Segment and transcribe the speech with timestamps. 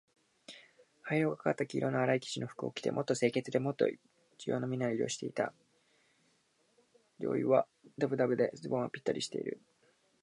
[1.03, 3.99] 灰色がかった黄色のあらい生地の服を着て、もっと清潔で、もっと一
[4.49, 5.53] 様な身なりをしていた。
[7.19, 7.67] 上衣は
[7.99, 9.61] だぶだぶで、ズボンはぴったりしている。